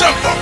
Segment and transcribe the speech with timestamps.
[0.00, 0.39] jump up,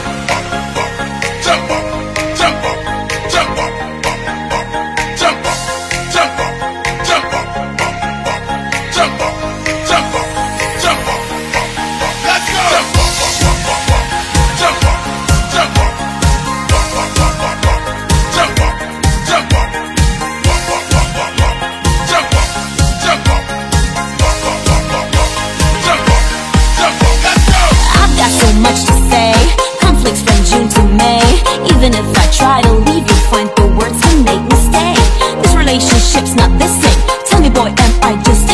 [38.09, 38.48] I just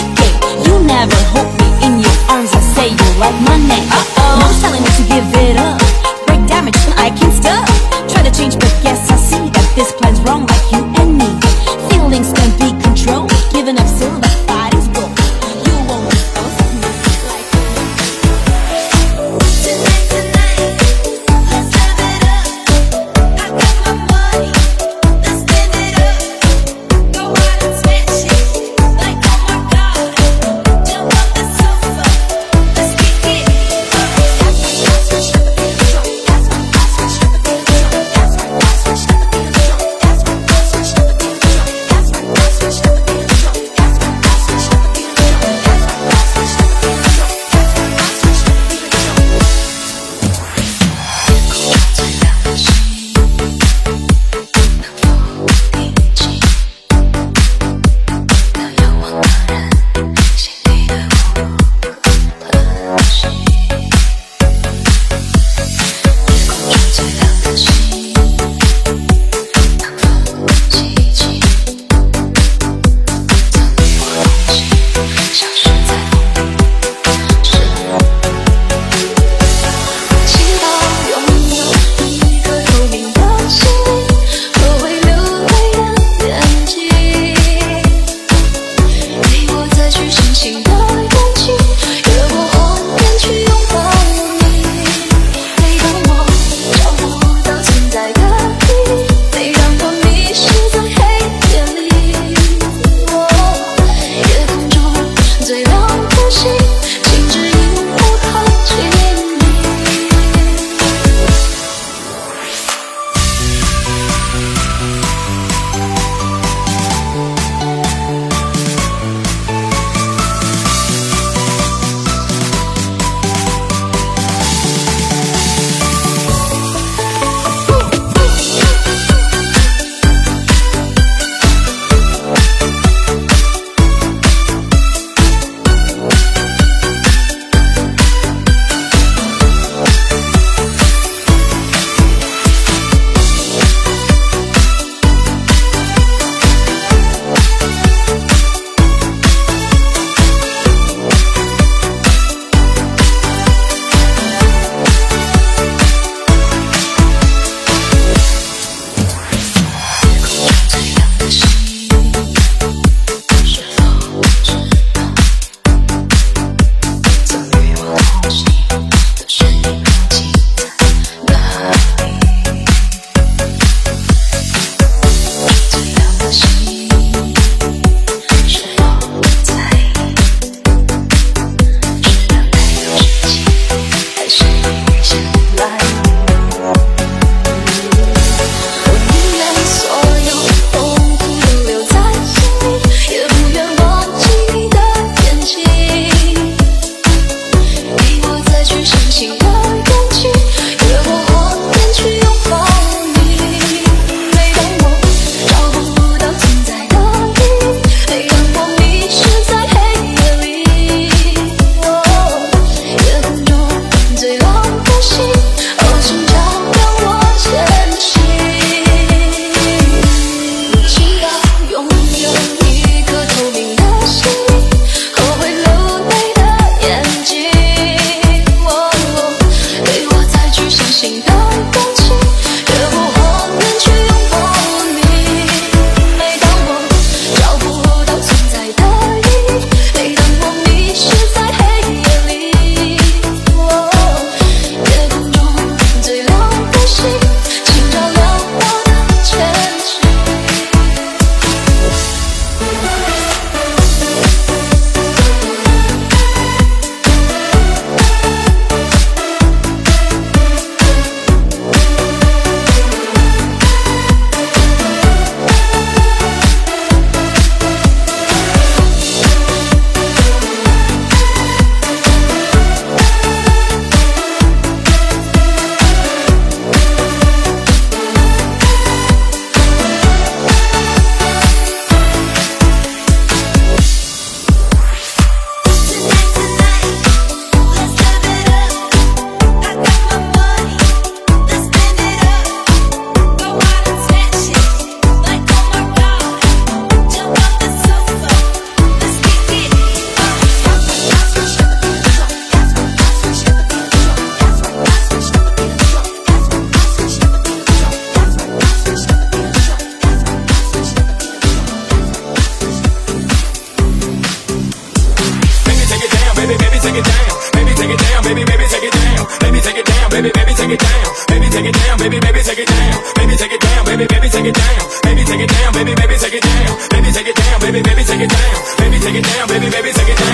[320.14, 321.10] baby, baby, take it down.
[321.26, 323.02] Baby, take it down, baby, baby, take it down.
[323.18, 324.82] Baby, take it down, baby, baby, take it down.
[325.02, 326.72] Baby, take it down, baby, baby, take it down.
[326.90, 328.58] Baby, take it down, baby, baby, take it down.
[328.78, 330.33] Baby, take it down, baby, baby, take it down.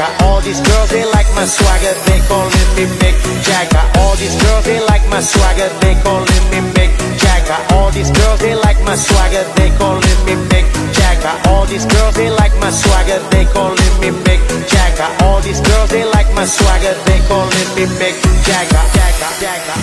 [0.00, 3.84] Got all these girls, they like my swagger, they calling me Mick Jagger.
[4.00, 6.88] All these girls, they like my swagger, they calling me Mick
[7.20, 7.60] Jagger.
[7.76, 10.64] All these girls, they like my swagger, they calling me Mick
[10.96, 11.36] Jagger.
[11.50, 14.40] All these girls, they like my swagger, they calling me Mick
[14.72, 15.10] Jagger.
[15.22, 18.16] All these girls, they like my swagger, they calling me Mick
[18.48, 18.80] Jagger.
[18.96, 19.30] Jagger.
[19.38, 19.79] Jagger.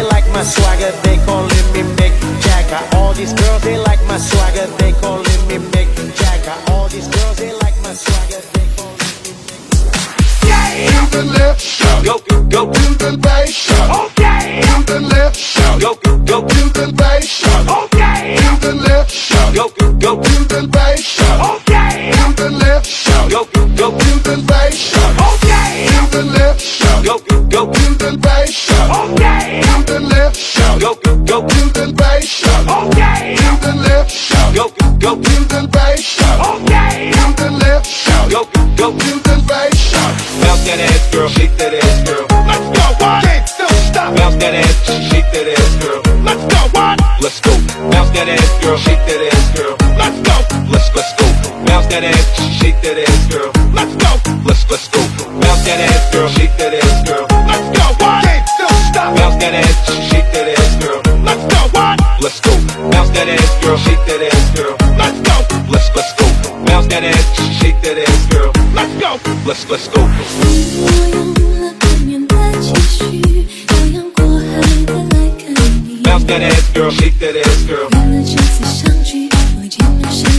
[0.00, 2.96] they like my swagger, they calling me Mick Jagger.
[2.96, 6.56] All these girls, they like my swagger, they calling me Mick Jagger.
[6.72, 9.60] All these girls, they like my swagger, they calling me Mick
[10.48, 11.10] Jagger.
[11.10, 12.04] To the left, shout.
[12.04, 12.72] Go, go, go.
[12.72, 13.90] To the right, shout.
[14.06, 14.62] Okay.
[14.62, 15.80] To the left, shout.
[15.80, 16.48] Go, go, go.
[16.48, 17.68] To the right, shout.
[17.84, 18.36] Okay.
[18.40, 19.54] To the left, shout.
[19.54, 20.22] Go, go, go.
[20.22, 21.60] To the right, shout.
[21.60, 22.12] Okay.
[22.16, 23.30] To the left, shout.
[23.30, 23.98] Go, go, go.
[23.98, 25.34] To the right, shout.
[25.34, 25.39] Okay
[26.20, 27.04] the left, shout.
[27.04, 28.90] go, go, To the right, shout.
[29.12, 30.80] okay, To the left, shout.
[30.80, 32.68] go, go, To the right, shout.
[32.68, 34.54] okay, To the left, shout.
[34.54, 36.60] go, go, To the right, shout.
[36.60, 38.30] okay, To the left, shout.
[38.30, 38.44] go,
[38.76, 40.12] go, To the right, shout.
[40.44, 42.26] bounce that ass, girl, shake that ass, girl.
[42.44, 43.24] Let's go, what?
[43.24, 44.14] Can't still stop.
[44.16, 44.76] Bounce that ass,
[45.08, 46.00] shake that ass, girl.
[46.20, 47.00] Let's go, what?
[47.24, 47.52] Let's go.
[47.90, 49.74] Bounce that ass, girl, shake that ass, girl.
[49.96, 50.36] Let's go,
[50.68, 51.26] Let's let's go.
[51.64, 52.28] Bounce that ass,
[52.60, 53.50] shake that ass, girl.
[53.72, 54.10] let's go,
[54.44, 55.29] Let's let's go
[55.69, 57.25] Bounce that ass, girl, shake that ass, girl.
[57.45, 58.23] let's go, what?
[58.25, 59.15] Can't still stop.
[59.15, 59.77] Bounce that ass,
[60.09, 60.99] shake that ass, girl.
[61.23, 61.95] Let's go, what?
[62.21, 62.53] Let's go.
[62.91, 64.73] Bounce that ass, girl, shake that ass, girl.
[64.97, 65.35] Let's go,
[65.69, 66.25] Let's let's go.
[66.65, 67.25] Bounce that ass,
[67.61, 68.49] shake that ass, girl.
[68.73, 69.09] let's go.
[69.45, 71.17] Let's let's go.我用
[71.61, 73.21] 了半年的积蓄，
[73.67, 74.51] 漂洋过海
[74.85, 75.43] 的来看
[75.85, 76.01] 你。
[76.03, 77.87] Bounce that ass, girl, shake that ass, girl.
[77.93, 80.23] 为了这次相聚，我见了谁